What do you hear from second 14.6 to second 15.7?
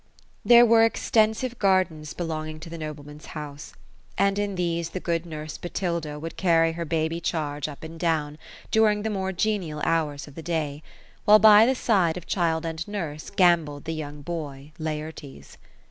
Laertes.